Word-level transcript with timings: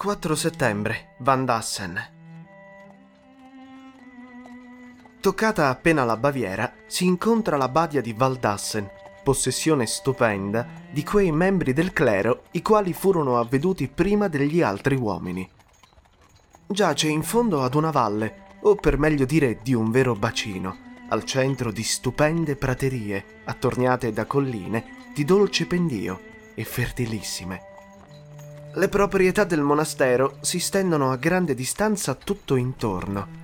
4 0.00 0.34
settembre, 0.34 1.08
Van 1.18 1.44
Dassen. 1.44 2.00
Toccata 5.20 5.68
appena 5.68 6.04
la 6.04 6.16
Baviera, 6.16 6.72
si 6.86 7.04
incontra 7.04 7.58
la 7.58 7.68
badia 7.68 8.00
di 8.00 8.14
Valdassen, 8.14 8.90
possessione 9.22 9.84
stupenda 9.84 10.66
di 10.90 11.04
quei 11.04 11.30
membri 11.32 11.74
del 11.74 11.92
clero 11.92 12.44
i 12.52 12.62
quali 12.62 12.94
furono 12.94 13.38
avveduti 13.38 13.88
prima 13.88 14.28
degli 14.28 14.62
altri 14.62 14.96
uomini. 14.96 15.46
Giace 16.66 17.08
in 17.08 17.22
fondo 17.22 17.62
ad 17.62 17.74
una 17.74 17.90
valle, 17.90 18.56
o 18.62 18.76
per 18.76 18.96
meglio 18.96 19.26
dire 19.26 19.58
di 19.62 19.74
un 19.74 19.90
vero 19.90 20.14
bacino, 20.14 20.78
al 21.10 21.24
centro 21.24 21.70
di 21.70 21.82
stupende 21.82 22.56
praterie, 22.56 23.42
attorniate 23.44 24.14
da 24.14 24.24
colline 24.24 25.10
di 25.12 25.26
dolce 25.26 25.66
pendio 25.66 26.18
e 26.54 26.64
fertilissime. 26.64 27.68
Le 28.72 28.88
proprietà 28.88 29.42
del 29.42 29.62
monastero 29.62 30.36
si 30.42 30.60
stendono 30.60 31.10
a 31.10 31.16
grande 31.16 31.56
distanza 31.56 32.14
tutto 32.14 32.54
intorno. 32.54 33.38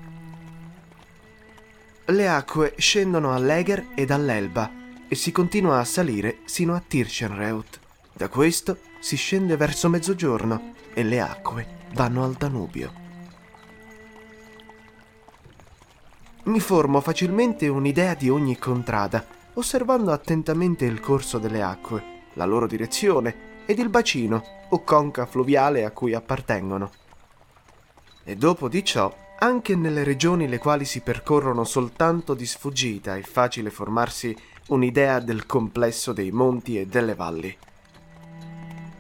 Le 2.05 2.29
acque 2.29 2.75
scendono 2.77 3.35
all'Eger 3.35 3.89
ed 3.97 4.13
all'Elba 4.13 4.71
e 5.09 5.17
si 5.17 5.33
continua 5.33 5.81
a 5.81 5.85
salire 5.85 6.39
sino 6.45 6.77
a 6.77 6.83
Tirschenreut. 6.87 7.81
Da 8.13 8.29
questo 8.29 8.79
si 9.01 9.17
scende 9.17 9.57
verso 9.57 9.89
mezzogiorno 9.89 10.75
e 10.95 11.03
le 11.03 11.21
acque 11.21 11.67
vanno 11.95 12.23
al 12.23 12.35
Danubio. 12.35 12.93
Mi 16.45 16.61
formo 16.61 17.01
facilmente 17.01 17.67
un'idea 17.67 18.15
di 18.15 18.31
ogni 18.31 18.57
contrada, 18.59 19.27
osservando 19.55 20.13
attentamente 20.13 20.85
il 20.85 21.01
corso 21.01 21.39
delle 21.39 21.63
acque, 21.63 22.05
la 22.35 22.45
loro 22.45 22.69
direzione 22.69 23.55
ed 23.67 23.79
il 23.79 23.89
bacino 23.89 24.43
o 24.71 24.83
conca 24.83 25.27
fluviale 25.27 25.85
a 25.85 25.91
cui 25.91 26.15
appartengono. 26.15 26.91
E 28.25 28.37
dopo 28.37 28.69
di 28.69 28.85
ciò, 28.85 29.15
anche 29.39 29.77
nelle 29.77 30.05
regioni 30.05 30.49
le 30.49 30.59
quali 30.59 30.85
si 30.85 31.01
percorrono 31.01 31.65
soltanto 31.65 32.35
di 32.35 32.47
sfuggita 32.47 33.17
è 33.17 33.23
facile 33.23 33.71
formarsi 33.71 34.35
un'idea 34.69 35.21
del 35.21 35.45
complesso 35.45 36.13
dei 36.13 36.31
monti 36.31 36.79
e 36.79 36.87
delle 36.87 37.15
valli. 37.15 37.55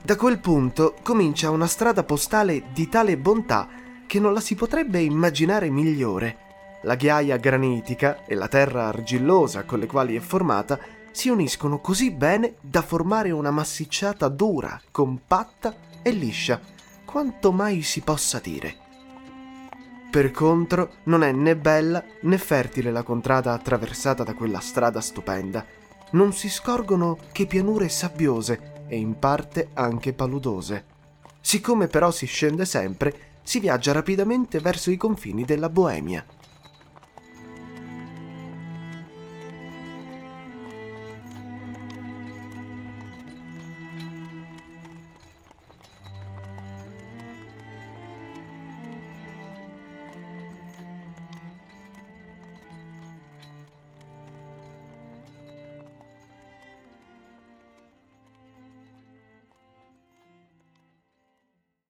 Da 0.02 0.16
quel 0.16 0.38
punto 0.38 0.94
comincia 1.02 1.50
una 1.50 1.66
strada 1.66 2.04
postale 2.04 2.64
di 2.72 2.88
tale 2.88 3.16
bontà 3.16 3.68
che 4.06 4.20
non 4.20 4.32
la 4.32 4.40
si 4.40 4.54
potrebbe 4.54 5.00
immaginare 5.00 5.70
migliore 5.70 6.44
la 6.82 6.94
ghiaia 6.94 7.36
granitica 7.36 8.24
e 8.24 8.34
la 8.34 8.46
terra 8.46 8.86
argillosa 8.86 9.64
con 9.64 9.80
le 9.80 9.86
quali 9.86 10.16
è 10.16 10.20
formata 10.20 10.78
si 11.16 11.30
uniscono 11.30 11.80
così 11.80 12.10
bene 12.10 12.56
da 12.60 12.82
formare 12.82 13.30
una 13.30 13.50
massicciata 13.50 14.28
dura, 14.28 14.78
compatta 14.90 15.74
e 16.02 16.10
liscia, 16.10 16.60
quanto 17.06 17.52
mai 17.52 17.80
si 17.80 18.02
possa 18.02 18.38
dire. 18.38 18.76
Per 20.10 20.30
contro, 20.30 20.96
non 21.04 21.22
è 21.22 21.32
né 21.32 21.56
bella 21.56 22.04
né 22.20 22.36
fertile 22.36 22.90
la 22.90 23.02
contrada 23.02 23.54
attraversata 23.54 24.24
da 24.24 24.34
quella 24.34 24.60
strada 24.60 25.00
stupenda. 25.00 25.64
Non 26.10 26.34
si 26.34 26.50
scorgono 26.50 27.16
che 27.32 27.46
pianure 27.46 27.88
sabbiose 27.88 28.84
e 28.86 28.98
in 28.98 29.18
parte 29.18 29.70
anche 29.72 30.12
paludose. 30.12 30.84
Siccome 31.40 31.86
però 31.86 32.10
si 32.10 32.26
scende 32.26 32.66
sempre, 32.66 33.38
si 33.42 33.58
viaggia 33.58 33.92
rapidamente 33.92 34.60
verso 34.60 34.90
i 34.90 34.98
confini 34.98 35.46
della 35.46 35.70
Boemia. 35.70 36.22